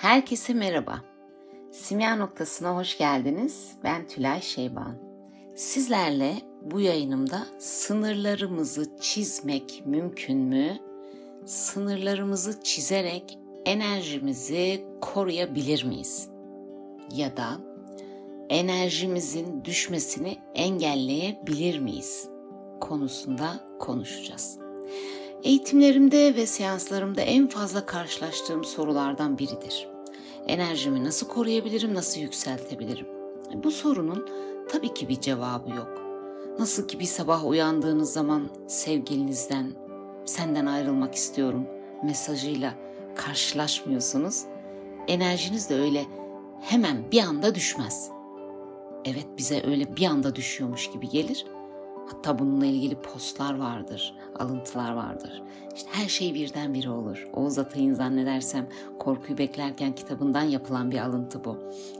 Herkese 0.00 0.54
merhaba. 0.54 1.00
Simya 1.72 2.16
noktasına 2.16 2.76
hoş 2.76 2.98
geldiniz. 2.98 3.72
Ben 3.84 4.08
Tülay 4.08 4.40
Şeyban. 4.42 4.94
Sizlerle 5.56 6.34
bu 6.62 6.80
yayınımda 6.80 7.46
sınırlarımızı 7.58 8.96
çizmek 9.00 9.82
mümkün 9.86 10.38
mü? 10.38 10.78
Sınırlarımızı 11.46 12.62
çizerek 12.62 13.38
enerjimizi 13.64 14.84
koruyabilir 15.00 15.84
miyiz? 15.84 16.28
Ya 17.14 17.36
da 17.36 17.48
enerjimizin 18.48 19.64
düşmesini 19.64 20.38
engelleyebilir 20.54 21.78
miyiz? 21.78 22.28
konusunda 22.80 23.60
konuşacağız. 23.78 24.58
Eğitimlerimde 25.42 26.36
ve 26.36 26.46
seanslarımda 26.46 27.20
en 27.20 27.48
fazla 27.48 27.86
karşılaştığım 27.86 28.64
sorulardan 28.64 29.38
biridir. 29.38 29.89
Enerjimi 30.46 31.04
nasıl 31.04 31.28
koruyabilirim, 31.28 31.94
nasıl 31.94 32.20
yükseltebilirim? 32.20 33.06
Bu 33.54 33.70
sorunun 33.70 34.28
tabii 34.68 34.94
ki 34.94 35.08
bir 35.08 35.20
cevabı 35.20 35.70
yok. 35.70 36.02
Nasıl 36.58 36.88
ki 36.88 37.00
bir 37.00 37.04
sabah 37.04 37.46
uyandığınız 37.46 38.12
zaman 38.12 38.48
sevgilinizden, 38.66 39.72
senden 40.24 40.66
ayrılmak 40.66 41.14
istiyorum 41.14 41.66
mesajıyla 42.04 42.74
karşılaşmıyorsunuz. 43.16 44.42
Enerjiniz 45.08 45.70
de 45.70 45.80
öyle 45.80 46.04
hemen 46.60 47.12
bir 47.12 47.22
anda 47.22 47.54
düşmez. 47.54 48.10
Evet 49.04 49.26
bize 49.38 49.62
öyle 49.66 49.96
bir 49.96 50.06
anda 50.06 50.36
düşüyormuş 50.36 50.90
gibi 50.90 51.08
gelir 51.08 51.46
Hatta 52.12 52.38
bununla 52.38 52.66
ilgili 52.66 52.94
postlar 52.94 53.58
vardır, 53.58 54.14
alıntılar 54.38 54.92
vardır. 54.92 55.42
İşte 55.74 55.88
her 55.92 56.08
şey 56.08 56.34
birdenbire 56.34 56.90
olur. 56.90 57.28
Oğuz 57.32 57.58
Atay'ın 57.58 57.94
zannedersem 57.94 58.68
Korkuyu 58.98 59.38
Beklerken 59.38 59.94
kitabından 59.94 60.42
yapılan 60.42 60.90
bir 60.90 60.98
alıntı 60.98 61.44
bu. 61.44 61.58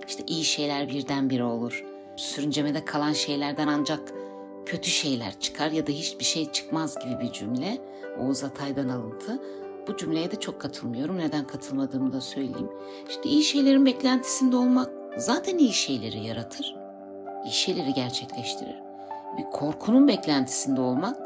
İşte 0.08 0.24
iyi 0.26 0.44
şeyler 0.44 0.88
birdenbire 0.88 1.44
olur. 1.44 1.84
Sürüncemede 2.16 2.84
kalan 2.84 3.12
şeylerden 3.12 3.68
ancak 3.68 4.12
kötü 4.66 4.90
şeyler 4.90 5.40
çıkar 5.40 5.70
ya 5.70 5.86
da 5.86 5.92
hiçbir 5.92 6.24
şey 6.24 6.52
çıkmaz 6.52 6.98
gibi 7.04 7.20
bir 7.20 7.32
cümle. 7.32 7.78
Oğuz 8.20 8.44
Atay'dan 8.44 8.88
alıntı. 8.88 9.42
Bu 9.88 9.96
cümleye 9.96 10.30
de 10.30 10.40
çok 10.40 10.60
katılmıyorum. 10.60 11.18
Neden 11.18 11.46
katılmadığımı 11.46 12.12
da 12.12 12.20
söyleyeyim. 12.20 12.70
İşte 13.08 13.22
iyi 13.28 13.42
şeylerin 13.42 13.86
beklentisinde 13.86 14.56
olmak 14.56 14.90
zaten 15.16 15.58
iyi 15.58 15.72
şeyleri 15.72 16.26
yaratır. 16.26 16.76
İyi 17.44 17.52
şeyleri 17.52 17.92
gerçekleştirir 17.94 18.89
korkunun 19.52 20.08
beklentisinde 20.08 20.80
olmak 20.80 21.16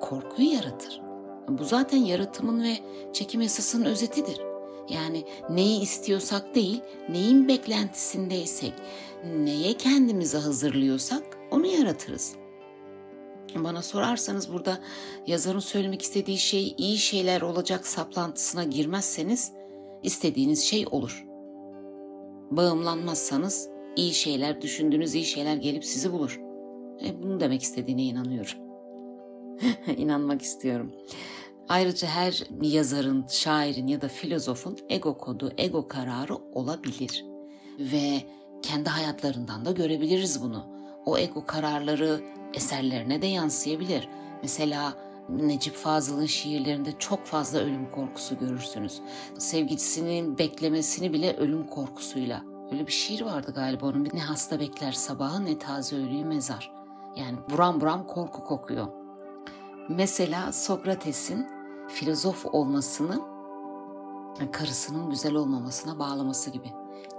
korkuyu 0.00 0.52
yaratır. 0.52 1.00
Bu 1.48 1.64
zaten 1.64 1.98
yaratımın 1.98 2.62
ve 2.62 2.72
çekim 3.12 3.40
yasasının 3.40 3.84
özetidir. 3.84 4.40
Yani 4.88 5.24
neyi 5.50 5.80
istiyorsak 5.80 6.54
değil, 6.54 6.82
neyin 7.08 7.48
beklentisindeysek, 7.48 8.72
neye 9.24 9.72
kendimizi 9.72 10.38
hazırlıyorsak 10.38 11.22
onu 11.50 11.66
yaratırız. 11.66 12.34
Bana 13.54 13.82
sorarsanız 13.82 14.52
burada 14.52 14.78
yazarın 15.26 15.58
söylemek 15.58 16.02
istediği 16.02 16.38
şey 16.38 16.74
iyi 16.78 16.98
şeyler 16.98 17.42
olacak 17.42 17.86
saplantısına 17.86 18.64
girmezseniz 18.64 19.52
istediğiniz 20.02 20.64
şey 20.64 20.86
olur. 20.90 21.24
Bağımlanmazsanız 22.50 23.68
iyi 23.96 24.14
şeyler, 24.14 24.62
düşündüğünüz 24.62 25.14
iyi 25.14 25.24
şeyler 25.24 25.56
gelip 25.56 25.84
sizi 25.84 26.12
bulur. 26.12 26.40
E, 27.04 27.22
bunu 27.22 27.40
demek 27.40 27.62
istediğine 27.62 28.02
inanıyorum. 28.02 28.58
İnanmak 29.96 30.42
istiyorum. 30.42 30.92
Ayrıca 31.68 32.08
her 32.08 32.42
yazarın, 32.62 33.26
şairin 33.28 33.86
ya 33.86 34.00
da 34.00 34.08
filozofun 34.08 34.78
ego 34.88 35.18
kodu, 35.18 35.52
ego 35.58 35.88
kararı 35.88 36.34
olabilir. 36.34 37.24
Ve 37.78 38.22
kendi 38.62 38.88
hayatlarından 38.88 39.64
da 39.64 39.70
görebiliriz 39.70 40.42
bunu. 40.42 40.66
O 41.06 41.18
ego 41.18 41.46
kararları 41.46 42.20
eserlerine 42.54 43.22
de 43.22 43.26
yansıyabilir. 43.26 44.08
Mesela 44.42 44.94
Necip 45.28 45.74
Fazıl'ın 45.74 46.26
şiirlerinde 46.26 46.90
çok 46.98 47.26
fazla 47.26 47.58
ölüm 47.58 47.90
korkusu 47.90 48.38
görürsünüz. 48.38 49.00
Sevgilisinin 49.38 50.38
beklemesini 50.38 51.12
bile 51.12 51.36
ölüm 51.36 51.66
korkusuyla 51.66 52.49
Öyle 52.72 52.86
bir 52.86 52.92
şiir 52.92 53.20
vardı 53.20 53.52
galiba 53.54 53.86
onun. 53.86 54.08
Ne 54.12 54.20
hasta 54.20 54.60
bekler 54.60 54.92
sabahı 54.92 55.44
ne 55.44 55.58
taze 55.58 55.96
ölüyü 55.96 56.24
mezar. 56.24 56.72
Yani 57.16 57.38
buram 57.50 57.80
buram 57.80 58.06
korku 58.06 58.44
kokuyor. 58.44 58.86
Mesela 59.88 60.52
Sokrates'in 60.52 61.46
filozof 61.88 62.46
olmasını 62.46 63.20
karısının 64.52 65.10
güzel 65.10 65.34
olmamasına 65.34 65.98
bağlaması 65.98 66.50
gibi. 66.50 66.72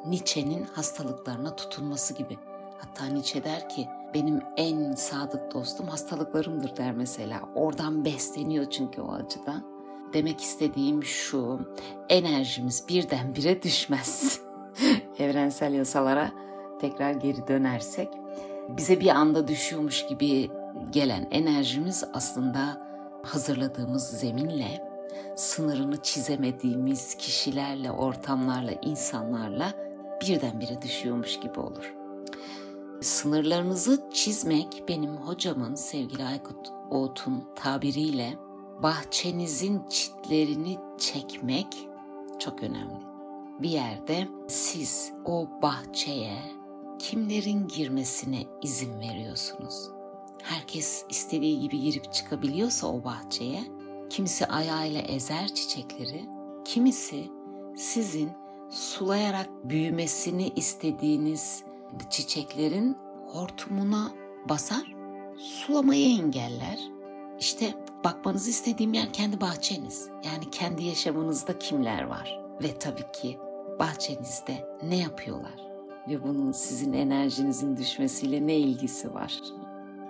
Nietzsche'nin 0.05 0.63
hastalıklarına 0.63 1.55
tutunması 1.55 2.13
gibi. 2.13 2.37
Hatta 2.77 3.05
Nietzsche 3.05 3.43
der 3.43 3.69
ki 3.69 3.87
benim 4.13 4.41
en 4.57 4.91
sadık 4.91 5.53
dostum 5.53 5.87
hastalıklarımdır 5.87 6.77
der 6.77 6.91
mesela. 6.91 7.41
Oradan 7.55 8.05
besleniyor 8.05 8.69
çünkü 8.69 9.01
o 9.01 9.11
açıdan. 9.11 9.63
Demek 10.13 10.41
istediğim 10.41 11.03
şu, 11.03 11.59
enerjimiz 12.09 12.85
birdenbire 12.89 13.61
düşmez. 13.63 14.41
Evrensel 15.21 15.73
yasalara 15.73 16.31
tekrar 16.81 17.11
geri 17.11 17.47
dönersek 17.47 18.09
bize 18.69 18.99
bir 18.99 19.09
anda 19.09 19.47
düşüyormuş 19.47 20.07
gibi 20.07 20.51
gelen 20.89 21.27
enerjimiz 21.31 22.03
aslında 22.13 22.87
hazırladığımız 23.23 24.07
zeminle 24.07 24.91
sınırını 25.35 25.97
çizemediğimiz 26.01 27.15
kişilerle, 27.15 27.91
ortamlarla, 27.91 28.71
insanlarla 28.81 29.73
birdenbire 30.21 30.81
düşüyormuş 30.81 31.39
gibi 31.39 31.59
olur. 31.59 31.95
Sınırlarınızı 33.01 34.09
çizmek 34.13 34.83
benim 34.87 35.15
hocamın 35.15 35.75
sevgili 35.75 36.23
Aykut 36.23 36.69
Oğut'un 36.89 37.43
tabiriyle 37.55 38.33
bahçenizin 38.83 39.81
çitlerini 39.89 40.77
çekmek 40.97 41.67
çok 42.39 42.63
önemli 42.63 43.10
bir 43.59 43.69
yerde 43.69 44.27
siz 44.47 45.13
o 45.25 45.47
bahçeye 45.61 46.37
kimlerin 46.99 47.67
girmesine 47.67 48.43
izin 48.61 48.99
veriyorsunuz? 48.99 49.89
Herkes 50.43 51.05
istediği 51.09 51.59
gibi 51.59 51.79
girip 51.79 52.13
çıkabiliyorsa 52.13 52.87
o 52.87 53.03
bahçeye, 53.03 53.63
kimisi 54.09 54.45
ayağıyla 54.45 55.01
ezer 55.01 55.47
çiçekleri, 55.47 56.25
kimisi 56.65 57.29
sizin 57.75 58.31
sulayarak 58.69 59.49
büyümesini 59.63 60.49
istediğiniz 60.55 61.63
çiçeklerin 62.09 62.97
hortumuna 63.27 64.11
basar, 64.49 64.95
sulamayı 65.37 66.19
engeller. 66.19 66.79
İşte 67.39 67.73
bakmanızı 68.03 68.49
istediğim 68.49 68.93
yer 68.93 69.13
kendi 69.13 69.41
bahçeniz. 69.41 70.09
Yani 70.23 70.49
kendi 70.51 70.83
yaşamınızda 70.83 71.59
kimler 71.59 72.03
var? 72.03 72.40
Ve 72.63 72.79
tabii 72.79 73.11
ki 73.13 73.39
bahçenizde 73.79 74.77
ne 74.83 74.97
yapıyorlar 74.97 75.71
ve 76.09 76.23
bunun 76.23 76.51
sizin 76.51 76.93
enerjinizin 76.93 77.77
düşmesiyle 77.77 78.47
ne 78.47 78.55
ilgisi 78.55 79.13
var? 79.13 79.41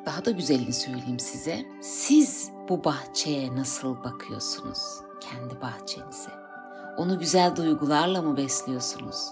Daha 0.06 0.26
da 0.26 0.32
güzelini 0.32 0.74
söyleyeyim 0.74 1.20
size. 1.20 1.66
Siz 1.82 2.52
bu 2.70 2.84
bahçeye 2.84 3.56
nasıl 3.56 4.04
bakıyorsunuz? 4.04 4.80
Kendi 5.20 5.62
bahçenize. 5.62 6.32
Onu 6.98 7.20
güzel 7.20 7.56
duygularla 7.56 8.22
mı 8.22 8.38
besliyorsunuz? 8.38 9.28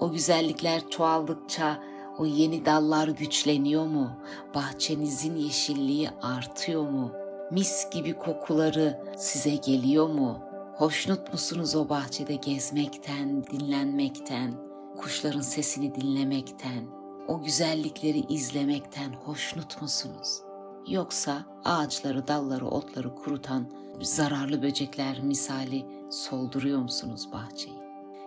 O 0.00 0.12
güzellikler 0.12 0.90
çoğaldıkça 0.90 1.82
o 2.18 2.26
yeni 2.26 2.64
dallar 2.66 3.08
güçleniyor 3.08 3.86
mu? 3.86 4.10
Bahçenizin 4.54 5.36
yeşilliği 5.36 6.10
artıyor 6.22 6.82
mu? 6.90 7.12
Mis 7.50 7.90
gibi 7.90 8.12
kokuları 8.12 9.00
size 9.16 9.56
geliyor 9.56 10.08
mu? 10.08 10.47
Hoşnut 10.78 11.32
musunuz 11.32 11.74
o 11.74 11.88
bahçede 11.88 12.34
gezmekten, 12.34 13.46
dinlenmekten, 13.46 14.54
kuşların 14.98 15.40
sesini 15.40 15.94
dinlemekten, 15.94 16.84
o 17.28 17.42
güzellikleri 17.42 18.18
izlemekten 18.18 19.12
hoşnut 19.12 19.82
musunuz? 19.82 20.40
Yoksa 20.88 21.44
ağaçları, 21.64 22.28
dalları, 22.28 22.66
otları 22.66 23.14
kurutan 23.14 23.70
zararlı 24.00 24.62
böcekler 24.62 25.20
misali 25.20 25.86
solduruyor 26.10 26.78
musunuz 26.78 27.28
bahçeyi? 27.32 27.78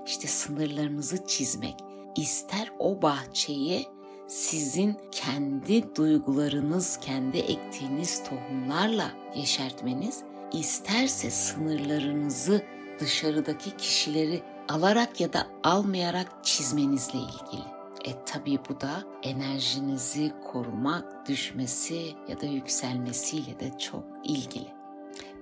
İşte 0.06 0.28
sınırlarınızı 0.28 1.28
çizmek, 1.28 1.76
ister 2.16 2.72
o 2.80 3.02
bahçeyi 3.02 3.86
sizin 4.28 4.98
kendi 5.12 5.96
duygularınız, 5.96 6.98
kendi 6.98 7.38
ektiğiniz 7.38 8.24
tohumlarla 8.24 9.12
yeşertmeniz 9.36 10.24
isterse 10.54 11.32
sınırlarınızı 11.32 12.62
dışarıdaki 13.00 13.78
kişileri 13.78 14.44
alarak 14.70 15.22
ya 15.22 15.34
da 15.34 15.48
almayarak 15.64 16.32
çizmenizle 16.44 17.20
ilgili. 17.20 17.82
E 18.06 18.12
tabii 18.26 18.60
bu 18.70 18.82
da 18.82 19.04
enerjinizi 19.24 20.34
korumak, 20.52 21.28
düşmesi 21.28 22.14
ya 22.28 22.42
da 22.42 22.46
yükselmesiyle 22.46 23.60
de 23.60 23.78
çok 23.78 24.04
ilgili. 24.24 24.68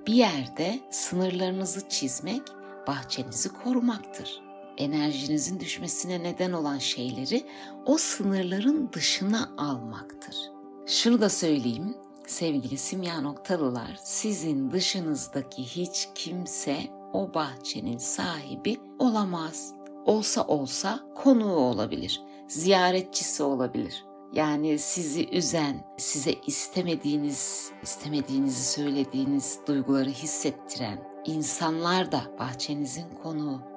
Bir 0.08 0.14
yerde 0.14 0.80
sınırlarınızı 0.92 1.90
çizmek 1.90 2.42
bahçenizi 2.88 3.50
korumaktır. 3.50 4.42
Enerjinizin 4.78 5.60
düşmesine 5.60 6.24
neden 6.24 6.52
olan 6.52 6.78
şeyleri 6.78 7.46
o 7.86 7.98
sınırların 7.98 8.90
dışına 8.94 9.50
almaktır. 9.58 10.36
Şunu 10.86 11.22
da 11.22 11.30
söyleyeyim 11.30 11.96
sevgili 12.30 12.78
simya 12.78 13.22
noktalılar, 13.22 14.00
sizin 14.04 14.72
dışınızdaki 14.72 15.64
hiç 15.64 16.10
kimse 16.16 16.78
o 17.14 17.34
bahçenin 17.34 17.98
sahibi 17.98 18.78
olamaz. 19.00 19.74
Olsa 20.06 20.44
olsa 20.44 21.00
konuğu 21.16 21.56
olabilir, 21.56 22.22
ziyaretçisi 22.48 23.44
olabilir. 23.44 24.06
Yani 24.34 24.80
sizi 24.80 25.30
üzen, 25.30 25.86
size 25.98 26.34
istemediğiniz, 26.48 27.72
istemediğinizi 27.84 28.64
söylediğiniz 28.64 29.60
duyguları 29.68 30.10
hissettiren 30.10 31.04
insanlar 31.26 32.12
da 32.12 32.22
bahçenizin 32.40 33.10
konuğu. 33.24 33.69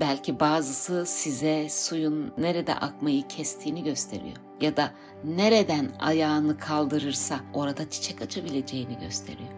Belki 0.00 0.40
bazısı 0.40 1.06
size 1.06 1.68
suyun 1.70 2.32
nerede 2.38 2.74
akmayı 2.74 3.28
kestiğini 3.28 3.84
gösteriyor 3.84 4.36
ya 4.60 4.76
da 4.76 4.92
nereden 5.24 5.92
ayağını 6.00 6.58
kaldırırsa 6.58 7.40
orada 7.54 7.90
çiçek 7.90 8.22
açabileceğini 8.22 8.98
gösteriyor. 8.98 9.50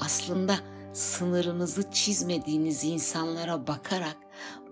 Aslında 0.00 0.54
sınırınızı 0.92 1.90
çizmediğiniz 1.90 2.84
insanlara 2.84 3.66
bakarak 3.66 4.16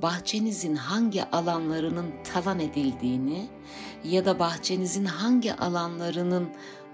bahçenizin 0.03 0.77
hangi 0.77 1.25
alanlarının 1.25 2.13
talan 2.25 2.61
edildiğini 2.61 3.49
ya 4.05 4.25
da 4.25 4.39
bahçenizin 4.39 5.05
hangi 5.05 5.55
alanlarının 5.55 6.49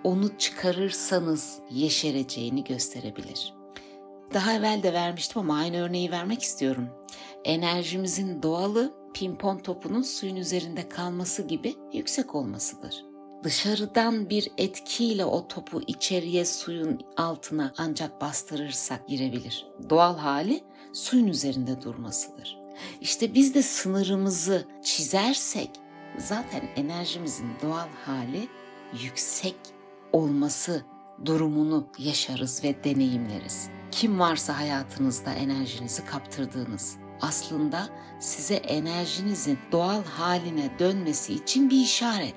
onu 0.04 0.38
çıkarırsanız 0.38 1.58
yeşereceğini 1.70 2.64
gösterebilir. 2.64 3.61
Daha 4.34 4.52
evvel 4.52 4.82
de 4.82 4.92
vermiştim 4.92 5.42
ama 5.42 5.56
aynı 5.56 5.76
örneği 5.76 6.10
vermek 6.10 6.42
istiyorum. 6.42 6.88
Enerjimizin 7.44 8.42
doğalı 8.42 8.94
pimpon 9.14 9.58
topunun 9.58 10.02
suyun 10.02 10.36
üzerinde 10.36 10.88
kalması 10.88 11.42
gibi 11.42 11.76
yüksek 11.92 12.34
olmasıdır. 12.34 13.04
Dışarıdan 13.44 14.30
bir 14.30 14.52
etkiyle 14.58 15.24
o 15.24 15.48
topu 15.48 15.82
içeriye 15.86 16.44
suyun 16.44 17.00
altına 17.16 17.74
ancak 17.78 18.20
bastırırsak 18.20 19.08
girebilir. 19.08 19.66
Doğal 19.90 20.16
hali 20.18 20.64
suyun 20.92 21.26
üzerinde 21.26 21.82
durmasıdır. 21.82 22.58
İşte 23.00 23.34
biz 23.34 23.54
de 23.54 23.62
sınırımızı 23.62 24.66
çizersek 24.84 25.70
zaten 26.18 26.62
enerjimizin 26.76 27.50
doğal 27.62 27.88
hali 28.06 28.48
yüksek 29.02 29.56
olması 30.12 30.84
durumunu 31.26 31.86
yaşarız 31.98 32.64
ve 32.64 32.84
deneyimleriz. 32.84 33.68
Kim 33.90 34.18
varsa 34.18 34.58
hayatınızda 34.58 35.32
enerjinizi 35.32 36.04
kaptırdığınız 36.04 36.96
aslında 37.22 37.88
size 38.20 38.54
enerjinizin 38.54 39.58
doğal 39.72 40.04
haline 40.04 40.78
dönmesi 40.78 41.34
için 41.34 41.70
bir 41.70 41.80
işaret. 41.80 42.34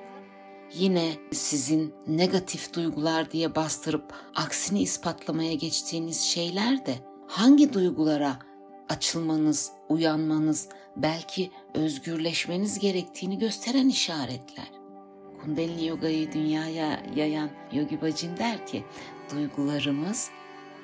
Yine 0.74 1.12
sizin 1.32 1.94
negatif 2.06 2.74
duygular 2.74 3.30
diye 3.30 3.54
bastırıp 3.54 4.14
aksini 4.34 4.82
ispatlamaya 4.82 5.54
geçtiğiniz 5.54 6.20
şeyler 6.20 6.86
de 6.86 6.94
hangi 7.26 7.72
duygulara 7.72 8.38
açılmanız, 8.88 9.72
uyanmanız, 9.88 10.68
belki 10.96 11.50
özgürleşmeniz 11.74 12.78
gerektiğini 12.78 13.38
gösteren 13.38 13.88
işaretler. 13.88 14.75
Kundalini 15.46 15.86
Yoga'yı 15.86 16.32
dünyaya 16.32 17.02
yayan 17.16 17.50
Yogi 17.72 18.02
Bajin 18.02 18.36
der 18.36 18.66
ki, 18.66 18.84
duygularımız 19.34 20.30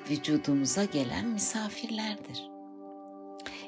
vücudumuza 0.09 0.85
gelen 0.85 1.25
misafirlerdir. 1.25 2.49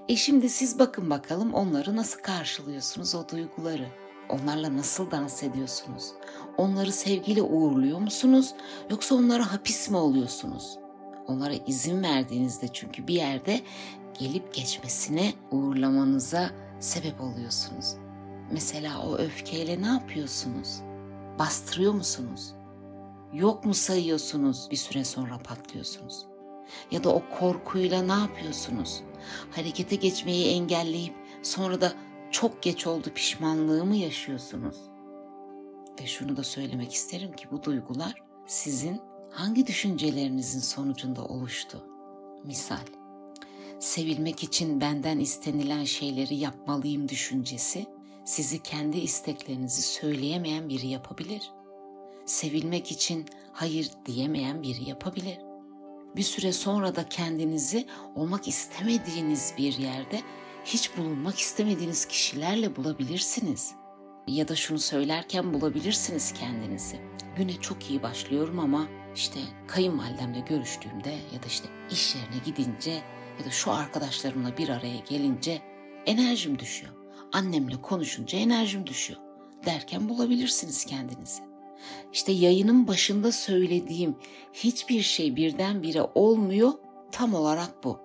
E 0.08 0.16
şimdi 0.16 0.50
siz 0.50 0.80
bakın 0.80 1.10
bakalım 1.10 1.54
onları 1.54 1.96
nasıl 1.96 2.22
karşılıyorsunuz 2.22 3.16
o 3.16 3.30
duyguları? 3.30 3.88
Onlarla 4.30 4.78
nasıl 4.78 5.12
dans 5.12 5.44
ediyorsunuz? 5.44 6.12
Onları 6.58 6.92
sevgiyle 6.92 7.42
uğurluyor 7.42 8.00
musunuz 8.00 8.54
yoksa 8.90 9.16
onlara 9.16 9.54
hapis 9.54 9.90
mi 9.90 9.98
oluyorsunuz? 9.98 10.78
Onlara 11.28 11.54
izin 11.54 12.04
verdiğinizde 12.04 12.68
çünkü 12.74 13.08
bir 13.08 13.14
yerde 13.14 13.62
gelip 14.20 14.54
geçmesine 14.54 15.34
uğurlamanıza 15.52 16.52
sebep 16.80 17.22
oluyorsunuz. 17.22 18.05
Mesela 18.52 19.08
o 19.08 19.18
öfkeyle 19.18 19.82
ne 19.82 19.88
yapıyorsunuz? 19.88 20.82
Bastırıyor 21.40 21.94
musunuz? 21.94 22.54
Yok 23.34 23.66
mu 23.66 23.74
sayıyorsunuz 23.74 24.68
bir 24.72 24.76
süre 24.76 25.04
sonra 25.04 25.38
patlıyorsunuz? 25.38 26.26
Ya 26.92 27.04
da 27.04 27.10
o 27.16 27.24
korkuyla 27.40 28.02
ne 28.02 28.22
yapıyorsunuz? 28.22 29.02
Harekete 29.52 29.96
geçmeyi 29.96 30.46
engelleyip 30.48 31.16
sonra 31.44 31.82
da 31.82 31.94
çok 32.32 32.64
geç 32.64 32.88
oldu 32.88 33.10
pişmanlığı 33.16 33.86
mı 33.86 33.96
yaşıyorsunuz? 33.96 34.78
Ve 36.02 36.08
şunu 36.08 36.38
da 36.38 36.44
söylemek 36.44 36.94
isterim 36.94 37.32
ki 37.32 37.48
bu 37.52 37.64
duygular 37.64 38.14
sizin 38.48 39.02
hangi 39.32 39.68
düşüncelerinizin 39.68 40.60
sonucunda 40.60 41.26
oluştu? 41.26 41.84
Misal, 42.44 42.86
sevilmek 43.80 44.44
için 44.44 44.82
benden 44.82 45.20
istenilen 45.20 45.84
şeyleri 45.84 46.36
yapmalıyım 46.36 47.10
düşüncesi 47.10 47.86
sizi 48.26 48.64
kendi 48.64 48.98
isteklerinizi 48.98 49.82
söyleyemeyen 49.82 50.70
biri 50.70 50.88
yapabilir. 50.88 51.52
Sevilmek 52.26 52.92
için 52.92 53.26
hayır 53.54 53.92
diyemeyen 54.06 54.64
biri 54.64 54.90
yapabilir. 54.90 55.38
Bir 56.16 56.24
süre 56.24 56.52
sonra 56.52 56.96
da 56.96 57.10
kendinizi 57.10 57.88
olmak 58.16 58.48
istemediğiniz 58.48 59.54
bir 59.58 59.78
yerde 59.78 60.22
hiç 60.66 60.98
bulunmak 60.98 61.40
istemediğiniz 61.40 62.06
kişilerle 62.06 62.76
bulabilirsiniz. 62.76 63.76
Ya 64.28 64.48
da 64.48 64.56
şunu 64.56 64.80
söylerken 64.80 65.54
bulabilirsiniz 65.54 66.34
kendinizi. 66.34 67.00
Güne 67.38 67.54
çok 67.54 67.90
iyi 67.90 68.04
başlıyorum 68.04 68.60
ama 68.60 68.88
işte 69.16 69.40
kayınvalidemle 69.68 70.40
görüştüğümde 70.40 71.10
ya 71.10 71.44
da 71.44 71.48
işte 71.48 71.68
iş 71.92 72.16
yerine 72.16 72.44
gidince 72.46 72.92
ya 73.40 73.46
da 73.46 73.50
şu 73.50 73.72
arkadaşlarımla 73.72 74.58
bir 74.58 74.70
araya 74.70 74.98
gelince 75.10 75.62
enerjim 76.06 76.60
düşüyor. 76.60 77.05
Annemle 77.36 77.82
konuşunca 77.82 78.38
enerjim 78.38 78.88
düşüyor 78.88 79.20
derken 79.66 80.10
bulabilirsiniz 80.10 80.86
kendinizi. 80.86 81.44
İşte 82.14 82.32
yayının 82.32 82.88
başında 82.88 83.32
söylediğim 83.32 84.16
hiçbir 84.54 85.02
şey 85.02 85.36
birdenbire 85.36 86.02
olmuyor 86.16 86.72
tam 87.12 87.34
olarak 87.34 87.84
bu. 87.84 88.00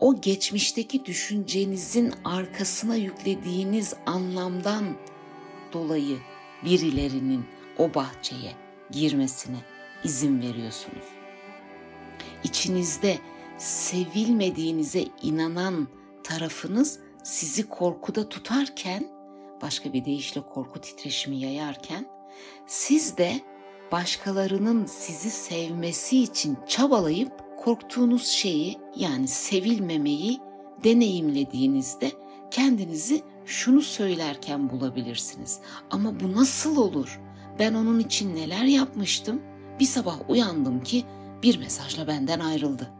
O 0.00 0.20
geçmişteki 0.20 1.04
düşüncenizin 1.04 2.14
arkasına 2.24 2.96
yüklediğiniz 2.96 3.94
anlamdan 4.06 4.84
dolayı 5.72 6.18
birilerinin 6.64 7.44
o 7.78 7.94
bahçeye 7.94 8.52
girmesine 8.90 9.58
izin 10.04 10.42
veriyorsunuz. 10.42 11.04
İçinizde 12.44 13.18
sevilmediğinize 13.58 15.04
inanan 15.22 15.88
tarafınız 16.24 17.05
sizi 17.26 17.68
korkuda 17.68 18.28
tutarken, 18.28 19.08
başka 19.62 19.92
bir 19.92 20.04
deyişle 20.04 20.40
korku 20.40 20.80
titreşimi 20.80 21.36
yayarken, 21.36 22.06
siz 22.66 23.18
de 23.18 23.40
başkalarının 23.92 24.86
sizi 24.86 25.30
sevmesi 25.30 26.22
için 26.22 26.58
çabalayıp 26.68 27.32
korktuğunuz 27.56 28.26
şeyi 28.26 28.78
yani 28.96 29.28
sevilmemeyi 29.28 30.40
deneyimlediğinizde 30.84 32.12
kendinizi 32.50 33.22
şunu 33.46 33.82
söylerken 33.82 34.70
bulabilirsiniz. 34.70 35.60
Ama 35.90 36.20
bu 36.20 36.32
nasıl 36.32 36.76
olur? 36.76 37.20
Ben 37.58 37.74
onun 37.74 37.98
için 37.98 38.36
neler 38.36 38.64
yapmıştım? 38.64 39.42
Bir 39.80 39.84
sabah 39.84 40.30
uyandım 40.30 40.82
ki 40.82 41.04
bir 41.42 41.58
mesajla 41.58 42.06
benden 42.06 42.40
ayrıldı. 42.40 42.92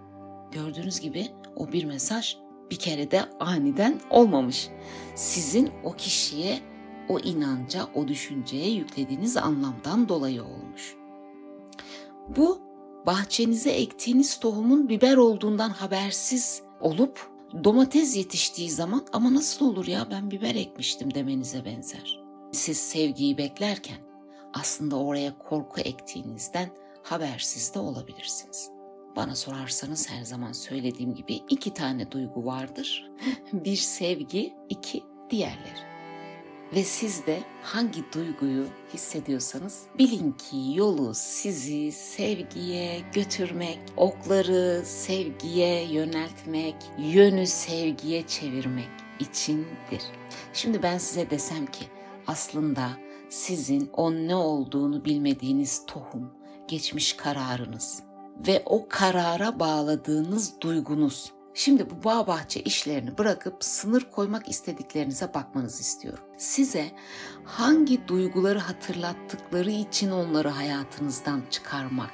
Gördüğünüz 0.53 1.01
gibi 1.01 1.29
o 1.57 1.73
bir 1.73 1.85
mesaj 1.85 2.46
bir 2.71 2.77
kere 2.77 3.11
de 3.11 3.25
aniden 3.41 4.01
olmamış. 4.11 4.69
Sizin 5.15 5.71
o 5.85 5.93
kişiye, 5.93 6.59
o 7.09 7.19
inanca, 7.19 7.87
o 7.95 8.09
düşünceye 8.09 8.71
yüklediğiniz 8.71 9.37
anlamdan 9.37 10.09
dolayı 10.09 10.45
olmuş. 10.45 10.97
Bu 12.37 12.61
bahçenize 13.07 13.71
ektiğiniz 13.71 14.41
tohumun 14.41 14.89
biber 14.89 15.17
olduğundan 15.17 15.71
habersiz 15.71 16.63
olup 16.81 17.31
domates 17.65 18.17
yetiştiği 18.17 18.71
zaman 18.71 19.07
ama 19.13 19.35
nasıl 19.35 19.67
olur 19.67 19.87
ya 19.87 20.07
ben 20.11 20.31
biber 20.31 20.55
ekmiştim 20.55 21.15
demenize 21.15 21.65
benzer. 21.65 22.21
Siz 22.53 22.79
sevgiyi 22.79 23.39
beklerken 23.39 23.99
aslında 24.55 24.97
oraya 24.97 25.39
korku 25.39 25.81
ektiğinizden 25.81 26.69
habersiz 27.03 27.75
de 27.75 27.79
olabilirsiniz. 27.79 28.76
Bana 29.17 29.35
sorarsanız 29.35 30.11
her 30.11 30.25
zaman 30.25 30.53
söylediğim 30.53 31.15
gibi 31.15 31.41
iki 31.49 31.75
tane 31.75 32.11
duygu 32.11 32.47
vardır. 32.47 33.11
bir 33.53 33.77
sevgi, 33.77 34.55
iki 34.69 35.03
diğerleri. 35.31 35.97
Ve 36.75 36.85
siz 36.85 37.27
de 37.27 37.41
hangi 37.63 38.13
duyguyu 38.13 38.67
hissediyorsanız 38.95 39.83
bilin 39.99 40.33
ki 40.33 40.57
yolu 40.75 41.15
sizi 41.15 41.93
sevgiye 41.93 43.01
götürmek, 43.13 43.79
okları 43.97 44.83
sevgiye 44.85 45.85
yöneltmek, 45.93 46.77
yönü 46.99 47.47
sevgiye 47.47 48.27
çevirmek 48.27 48.91
içindir. 49.21 50.03
Şimdi 50.53 50.83
ben 50.83 50.99
size 50.99 51.31
desem 51.31 51.67
ki 51.67 51.85
aslında 52.27 52.91
sizin 53.29 53.91
o 53.93 54.13
ne 54.13 54.35
olduğunu 54.35 55.05
bilmediğiniz 55.05 55.87
tohum, 55.87 56.31
geçmiş 56.69 57.13
kararınız 57.13 58.06
ve 58.47 58.63
o 58.67 58.89
karara 58.89 59.61
bağladığınız 59.61 60.61
duygunuz. 60.61 61.33
Şimdi 61.55 61.91
bu 61.91 62.05
bağ 62.05 62.27
bahçe 62.27 62.61
işlerini 62.61 63.19
bırakıp 63.19 63.65
sınır 63.65 64.11
koymak 64.11 64.49
istediklerinize 64.49 65.35
bakmanızı 65.35 65.81
istiyorum. 65.81 66.25
Size 66.37 66.91
hangi 67.45 68.09
duyguları 68.09 68.59
hatırlattıkları 68.59 69.71
için 69.71 70.11
onları 70.11 70.49
hayatınızdan 70.49 71.43
çıkarmak 71.51 72.11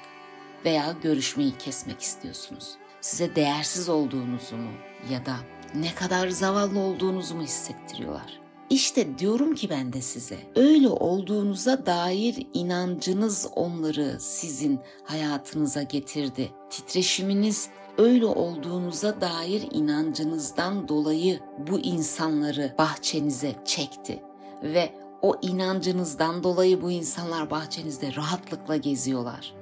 veya 0.65 0.93
görüşmeyi 1.03 1.59
kesmek 1.59 2.01
istiyorsunuz? 2.01 2.77
Size 3.01 3.37
değersiz 3.37 3.89
olduğunuzu 3.89 4.57
mu 4.57 4.71
ya 5.11 5.27
da 5.27 5.37
ne 5.75 5.95
kadar 5.95 6.29
zavallı 6.29 6.79
olduğunuzu 6.79 7.35
mu 7.35 7.43
hissettiriyorlar? 7.43 8.42
İşte 8.73 9.19
diyorum 9.19 9.55
ki 9.55 9.71
ben 9.71 9.93
de 9.93 10.01
size 10.01 10.39
öyle 10.57 10.89
olduğunuza 10.89 11.87
dair 11.87 12.47
inancınız 12.55 13.49
onları 13.57 14.17
sizin 14.21 14.81
hayatınıza 15.05 15.83
getirdi. 15.83 16.51
Titreşiminiz 16.71 17.69
öyle 17.99 18.27
olduğunuza 18.27 19.21
dair 19.21 19.69
inancınızdan 19.71 20.89
dolayı 20.89 21.41
bu 21.71 21.79
insanları 21.79 22.75
bahçenize 22.79 23.55
çekti 23.65 24.23
ve 24.63 24.93
o 25.23 25.37
inancınızdan 25.43 26.43
dolayı 26.43 26.83
bu 26.83 26.91
insanlar 26.91 27.51
bahçenizde 27.51 28.15
rahatlıkla 28.17 28.77
geziyorlar. 28.77 29.55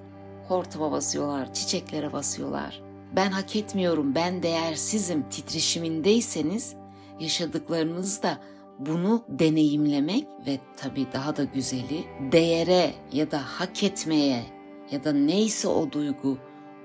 Hortuma 0.48 0.92
basıyorlar, 0.92 1.54
çiçeklere 1.54 2.12
basıyorlar. 2.12 2.82
Ben 3.16 3.30
hak 3.30 3.56
etmiyorum, 3.56 4.14
ben 4.14 4.42
değersizim 4.42 5.28
titreşimindeyseniz 5.30 6.74
yaşadıklarınız 7.20 8.22
da 8.22 8.38
bunu 8.86 9.24
deneyimlemek 9.28 10.26
ve 10.46 10.58
tabii 10.76 11.06
daha 11.12 11.36
da 11.36 11.44
güzeli 11.44 12.04
değere 12.32 12.94
ya 13.12 13.30
da 13.30 13.38
hak 13.38 13.82
etmeye 13.82 14.44
ya 14.90 15.04
da 15.04 15.12
neyse 15.12 15.68
o 15.68 15.92
duygu 15.92 16.38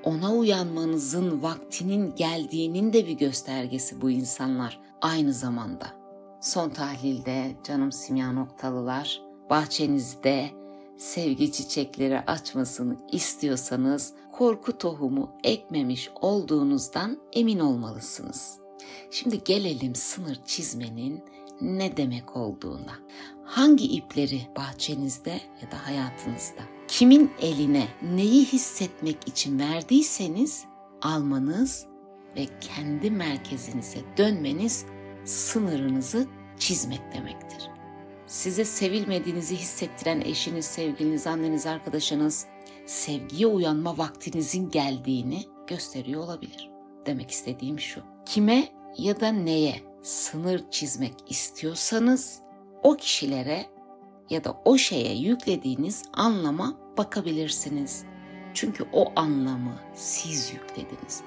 ona 0.04 0.34
uyanmanızın 0.34 1.44
vaktinin 1.44 2.16
geldiğinin 2.16 2.94
de 2.94 3.08
bir 3.08 3.18
göstergesi 3.18 4.02
bu 4.02 4.12
insanlar 4.12 4.80
aynı 5.02 5.34
zamanda. 5.34 5.88
Son 6.42 6.70
tahlilde 6.70 7.56
canım 7.64 7.92
simya 7.92 8.32
noktalılar 8.32 9.22
bahçenizde 9.50 10.50
sevgi 10.98 11.52
çiçekleri 11.52 12.20
açmasını 12.20 12.96
istiyorsanız 13.12 14.14
korku 14.32 14.78
tohumu 14.78 15.32
ekmemiş 15.44 16.10
olduğunuzdan 16.22 17.18
emin 17.34 17.60
olmalısınız. 17.60 18.60
Şimdi 19.12 19.44
gelelim 19.44 19.96
sınır 19.96 20.40
çizmenin 20.46 21.24
ne 21.62 21.98
demek 21.98 22.36
olduğuna. 22.36 23.00
Hangi 23.44 23.86
ipleri 23.86 24.42
bahçenizde 24.58 25.42
ya 25.62 25.72
da 25.72 25.88
hayatınızda 25.88 26.62
kimin 26.88 27.32
eline 27.42 27.88
neyi 28.02 28.46
hissetmek 28.46 29.28
için 29.28 29.60
verdiyseniz 29.60 30.66
almanız 31.02 31.86
ve 32.36 32.48
kendi 32.62 33.12
merkezinize 33.12 34.00
dönmeniz 34.18 34.86
sınırınızı 35.26 36.28
çizmek 36.60 37.14
demektir. 37.14 37.70
Size 38.28 38.66
sevilmediğinizi 38.66 39.56
hissettiren 39.56 40.22
eşiniz, 40.22 40.66
sevgiliniz, 40.66 41.28
anneniz, 41.28 41.66
arkadaşınız 41.66 42.46
sevgiye 42.86 43.48
uyanma 43.48 43.98
vaktinizin 43.98 44.70
geldiğini 44.70 45.44
gösteriyor 45.68 46.24
olabilir. 46.24 46.70
Demek 47.06 47.32
istediğim 47.32 47.80
şu. 47.80 48.02
Kime 48.26 48.75
ya 48.98 49.20
da 49.20 49.32
neye 49.32 49.82
sınır 50.02 50.72
çizmek 50.72 51.14
istiyorsanız 51.28 52.40
o 52.84 52.96
kişilere 52.96 53.66
ya 54.30 54.44
da 54.44 54.58
o 54.66 54.78
şeye 54.78 55.16
yüklediğiniz 55.16 56.04
anlama 56.14 56.78
bakabilirsiniz. 56.98 58.06
Çünkü 58.54 58.86
o 58.94 59.12
anlamı 59.16 59.80
siz 59.94 60.54
yüklediniz. 60.54 61.22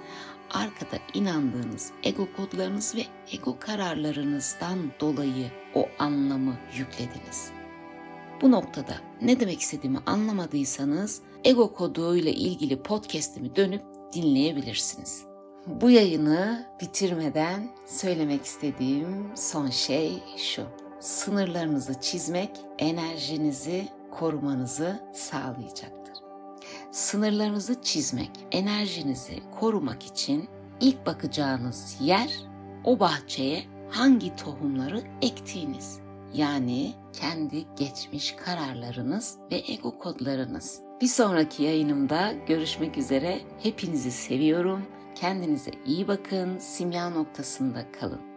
Arkada 0.51 0.97
inandığınız 1.15 1.93
ego 2.03 2.29
kodlarınız 2.37 2.95
ve 2.97 3.03
ego 3.33 3.59
kararlarınızdan 3.61 4.79
dolayı 5.01 5.51
o 5.75 5.89
anlamı 5.99 6.57
yüklediniz. 6.77 7.51
Bu 8.43 8.51
noktada 8.51 8.95
ne 9.23 9.41
demek 9.41 9.61
istediğimi 9.61 9.99
anlamadıysanız 10.07 11.23
ego 11.45 11.75
koduyla 11.75 12.31
ilgili 12.31 12.83
podcast'imi 12.83 13.57
dönüp 13.57 13.83
dinleyebilirsiniz. 14.13 15.28
Bu 15.69 15.91
yayını 15.91 16.67
bitirmeden 16.81 17.69
söylemek 17.87 18.45
istediğim 18.45 19.31
son 19.35 19.71
şey 19.71 20.23
şu. 20.37 20.63
Sınırlarınızı 21.01 22.01
çizmek 22.01 22.51
enerjinizi 22.79 23.89
korumanızı 24.11 25.01
sağlayacaktır. 25.15 26.15
Sınırlarınızı 26.91 27.83
çizmek, 27.83 28.31
enerjinizi 28.53 29.41
korumak 29.61 30.03
için 30.03 30.49
ilk 30.81 31.07
bakacağınız 31.07 31.97
yer 32.01 32.31
o 32.85 33.01
bahçeye 33.01 33.65
hangi 33.91 34.37
tohumları 34.37 35.03
ektiğiniz. 35.23 35.99
Yani 36.35 36.93
kendi 37.13 37.65
geçmiş 37.77 38.33
kararlarınız 38.33 39.37
ve 39.51 39.63
ego 39.69 39.99
kodlarınız. 39.99 40.81
Bir 41.01 41.07
sonraki 41.07 41.63
yayınımda 41.63 42.33
görüşmek 42.47 42.99
üzere. 42.99 43.41
Hepinizi 43.63 44.11
seviyorum. 44.11 44.98
Kendinize 45.21 45.71
iyi 45.87 46.09
bakın. 46.09 46.59
Simya 46.59 47.11
noktasında 47.11 47.93
kalın. 47.93 48.28